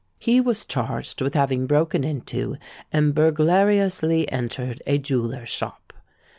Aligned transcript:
He 0.17 0.41
was 0.41 0.65
charged 0.65 1.21
with 1.21 1.35
having 1.35 1.67
broken 1.67 2.03
into 2.03 2.55
and 2.91 3.13
burglariously 3.13 4.27
entered 4.31 4.81
a 4.87 4.97
jeweller's 4.97 5.49
shop. 5.49 5.93